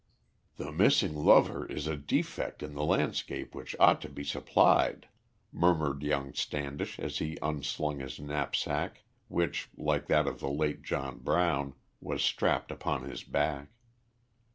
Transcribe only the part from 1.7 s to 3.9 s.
a defect in the landscape which